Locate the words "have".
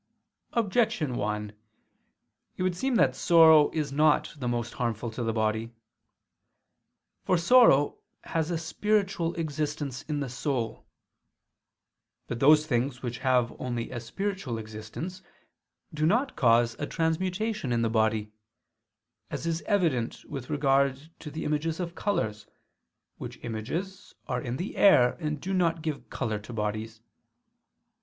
13.19-13.53